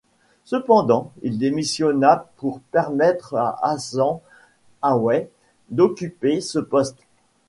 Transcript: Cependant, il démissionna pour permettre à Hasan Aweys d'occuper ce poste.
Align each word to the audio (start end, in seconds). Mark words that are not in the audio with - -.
Cependant, 0.45 1.11
il 1.21 1.37
démissionna 1.37 2.27
pour 2.37 2.59
permettre 2.59 3.35
à 3.35 3.59
Hasan 3.63 4.23
Aweys 4.81 5.29
d'occuper 5.69 6.41
ce 6.41 6.57
poste. 6.57 6.97